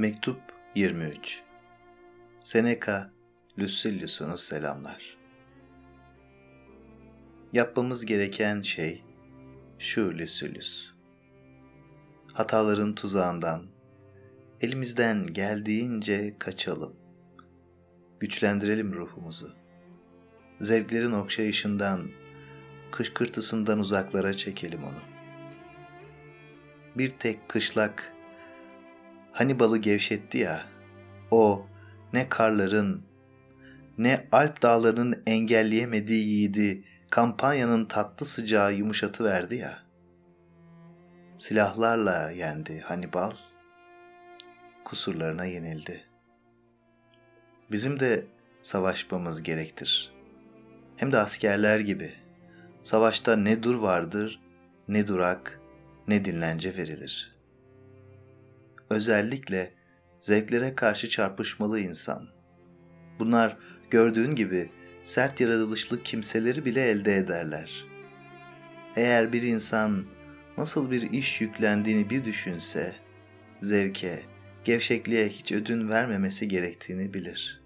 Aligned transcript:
Mektup 0.00 0.40
23 0.74 1.42
Seneca 2.40 3.10
Lucilius'unu 3.58 4.38
selamlar. 4.38 5.18
Yapmamız 7.52 8.06
gereken 8.06 8.62
şey 8.62 9.04
şu 9.78 10.18
Lucilius. 10.18 10.90
Hataların 12.32 12.94
tuzağından 12.94 13.66
elimizden 14.60 15.22
geldiğince 15.22 16.34
kaçalım. 16.38 16.96
Güçlendirelim 18.20 18.92
ruhumuzu. 18.92 19.54
Zevklerin 20.60 21.12
okşayışından, 21.12 22.10
kışkırtısından 22.90 23.78
uzaklara 23.78 24.34
çekelim 24.34 24.84
onu. 24.84 25.02
Bir 26.96 27.10
tek 27.10 27.48
kışlak 27.48 28.19
Hani 29.32 29.58
balı 29.58 29.78
gevşetti 29.78 30.38
ya, 30.38 30.66
o 31.30 31.66
ne 32.12 32.28
karların 32.28 33.02
ne 33.98 34.26
Alp 34.32 34.62
dağlarının 34.62 35.22
engelleyemediği 35.26 36.26
yiğidi 36.26 36.84
kampanyanın 37.10 37.84
tatlı 37.84 38.26
sıcağı 38.26 38.74
yumuşatı 38.74 39.24
verdi 39.24 39.56
ya. 39.56 39.78
Silahlarla 41.38 42.30
yendi 42.30 42.80
Hannibal, 42.80 43.32
kusurlarına 44.84 45.44
yenildi. 45.44 46.04
Bizim 47.70 48.00
de 48.00 48.26
savaşmamız 48.62 49.42
gerektir. 49.42 50.12
Hem 50.96 51.12
de 51.12 51.18
askerler 51.18 51.80
gibi. 51.80 52.12
Savaşta 52.82 53.36
ne 53.36 53.62
dur 53.62 53.74
vardır, 53.74 54.40
ne 54.88 55.06
durak, 55.06 55.60
ne 56.08 56.24
dinlence 56.24 56.76
verilir.'' 56.76 57.29
Özellikle 58.90 59.72
zevklere 60.20 60.74
karşı 60.74 61.08
çarpışmalı 61.08 61.80
insan. 61.80 62.28
Bunlar 63.18 63.56
gördüğün 63.90 64.34
gibi 64.34 64.70
sert 65.04 65.40
yaratılışlı 65.40 66.02
kimseleri 66.02 66.64
bile 66.64 66.90
elde 66.90 67.16
ederler. 67.16 67.84
Eğer 68.96 69.32
bir 69.32 69.42
insan 69.42 70.04
nasıl 70.58 70.90
bir 70.90 71.10
iş 71.10 71.40
yüklendiğini 71.40 72.10
bir 72.10 72.24
düşünse, 72.24 72.92
zevke, 73.62 74.22
gevşekliğe 74.64 75.28
hiç 75.28 75.52
ödün 75.52 75.88
vermemesi 75.88 76.48
gerektiğini 76.48 77.14
bilir. 77.14 77.60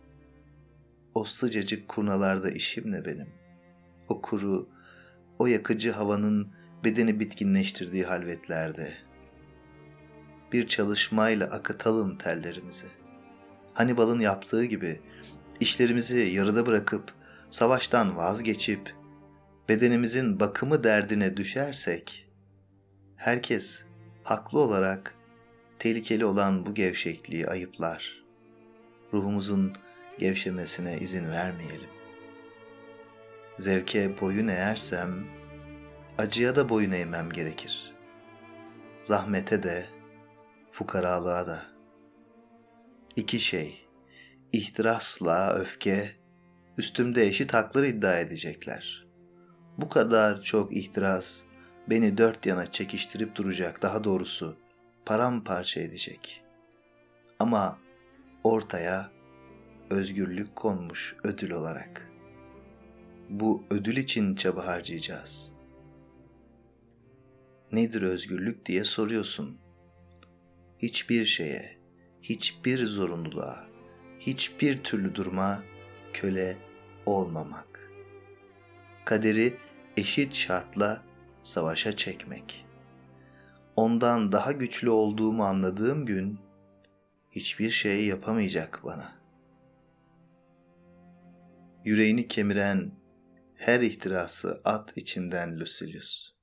O 1.15 1.25
sıcacık 1.25 1.89
kurnalarda 1.89 2.51
işim 2.51 2.93
ne 2.93 3.05
benim? 3.05 3.29
O 4.09 4.23
kuru, 4.23 4.69
o 5.39 5.47
yakıcı 5.47 5.93
havanın 5.93 6.53
bedeni 6.85 7.21
bitkinleştirdiği 7.21 8.05
halvetlerde.'' 8.05 9.04
Bir 10.55 10.69
çalışmayla 10.69 11.47
akıtalım 11.47 12.19
tellerimizi. 12.19 12.87
Hannibal'ın 13.75 14.21
yaptığı 14.21 14.65
gibi 14.65 15.01
işlerimizi 15.61 16.19
yarıda 16.19 16.67
bırakıp 16.67 17.13
savaştan 17.51 18.17
vazgeçip 18.17 18.95
bedenimizin 19.69 20.41
bakımı 20.41 20.85
derdine 20.85 21.37
düşersek 21.37 22.27
herkes 23.17 23.85
haklı 24.23 24.59
olarak 24.59 25.15
tehlikeli 25.79 26.25
olan 26.25 26.67
bu 26.67 26.75
gevşekliği 26.75 27.49
ayıplar. 27.49 28.25
Ruhumuzun 29.13 29.73
gevşemesine 30.19 30.99
izin 30.99 31.31
vermeyelim. 31.31 31.91
Zevke 33.59 34.21
boyun 34.21 34.49
eğersem 34.49 35.27
acıya 36.19 36.57
da 36.57 36.69
boyun 36.69 36.91
eğmem 36.91 37.31
gerekir. 37.31 37.95
Zahmete 39.03 39.63
de 39.63 39.94
fukaralığa 40.75 41.47
da. 41.47 41.63
İki 43.17 43.41
şey, 43.41 43.87
ihtirasla 44.53 45.55
öfke, 45.55 46.11
üstümde 46.79 47.27
eşit 47.27 47.55
hakları 47.55 47.87
iddia 47.87 48.19
edecekler. 48.19 49.07
Bu 49.79 49.89
kadar 49.89 50.43
çok 50.43 50.77
ihtiras 50.77 51.43
beni 51.91 52.19
dört 52.19 52.47
yana 52.47 52.73
çekiştirip 52.73 53.37
duracak, 53.37 53.83
daha 53.83 54.05
doğrusu 54.05 54.57
paramparça 55.07 55.81
edecek. 55.81 56.45
Ama 57.39 57.79
ortaya 58.45 59.11
özgürlük 59.91 60.57
konmuş 60.57 61.17
ödül 61.25 61.51
olarak. 61.51 62.11
Bu 63.29 63.65
ödül 63.71 63.97
için 63.97 64.35
çaba 64.35 64.67
harcayacağız. 64.67 65.53
Nedir 67.73 68.03
özgürlük 68.03 68.67
diye 68.67 68.85
soruyorsun 68.85 69.64
hiçbir 70.79 71.25
şeye, 71.25 71.79
hiçbir 72.23 72.87
zorunluluğa, 72.87 73.67
hiçbir 74.21 74.83
türlü 74.83 75.15
duruma 75.15 75.63
köle 76.13 76.57
olmamak. 77.07 77.91
Kaderi 79.05 79.57
eşit 79.97 80.35
şartla 80.35 81.03
savaşa 81.43 81.97
çekmek. 81.97 82.67
Ondan 83.77 84.33
daha 84.33 84.53
güçlü 84.53 84.91
olduğumu 84.91 85.45
anladığım 85.45 86.07
gün 86.07 86.39
hiçbir 87.31 87.71
şey 87.71 88.07
yapamayacak 88.07 88.81
bana. 88.85 89.13
Yüreğini 91.85 92.29
kemiren 92.29 92.93
her 93.55 93.81
ihtirası 93.81 94.61
at 94.65 94.93
içinden 94.97 95.61
Lucilius. 95.61 96.35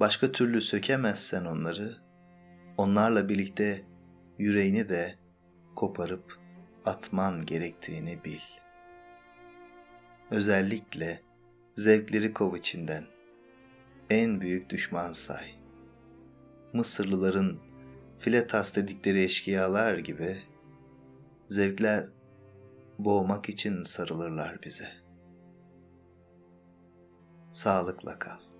Başka 0.00 0.32
türlü 0.32 0.60
sökemezsen 0.60 1.44
onları, 1.44 2.05
onlarla 2.76 3.28
birlikte 3.28 3.84
yüreğini 4.38 4.88
de 4.88 5.14
koparıp 5.76 6.38
atman 6.84 7.46
gerektiğini 7.46 8.24
bil. 8.24 8.40
Özellikle 10.30 11.22
zevkleri 11.76 12.32
kov 12.32 12.54
içinden. 12.54 13.04
En 14.10 14.40
büyük 14.40 14.70
düşman 14.70 15.12
say. 15.12 15.54
Mısırlıların 16.72 17.58
filetas 18.18 18.76
dedikleri 18.76 19.24
eşkıyalar 19.24 19.98
gibi 19.98 20.42
zevkler 21.48 22.08
boğmak 22.98 23.48
için 23.48 23.82
sarılırlar 23.82 24.62
bize. 24.62 24.88
Sağlıkla 27.52 28.18
kal. 28.18 28.55